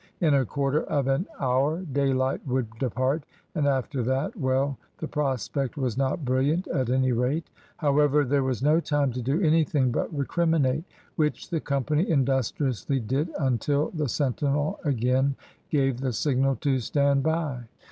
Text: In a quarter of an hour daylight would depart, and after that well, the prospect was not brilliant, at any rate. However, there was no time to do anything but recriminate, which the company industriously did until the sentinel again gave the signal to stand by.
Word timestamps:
In 0.19 0.33
a 0.33 0.47
quarter 0.47 0.81
of 0.85 1.05
an 1.05 1.27
hour 1.39 1.81
daylight 1.83 2.41
would 2.47 2.67
depart, 2.79 3.23
and 3.53 3.67
after 3.67 4.01
that 4.01 4.35
well, 4.35 4.79
the 4.97 5.07
prospect 5.07 5.77
was 5.77 5.95
not 5.95 6.25
brilliant, 6.25 6.65
at 6.69 6.89
any 6.89 7.11
rate. 7.11 7.51
However, 7.77 8.25
there 8.25 8.41
was 8.41 8.63
no 8.63 8.79
time 8.79 9.11
to 9.11 9.21
do 9.21 9.39
anything 9.41 9.91
but 9.91 10.11
recriminate, 10.11 10.85
which 11.17 11.51
the 11.51 11.59
company 11.61 12.09
industriously 12.09 12.99
did 12.99 13.29
until 13.37 13.91
the 13.91 14.09
sentinel 14.09 14.79
again 14.83 15.35
gave 15.69 15.99
the 16.01 16.13
signal 16.13 16.55
to 16.61 16.79
stand 16.79 17.21
by. 17.21 17.65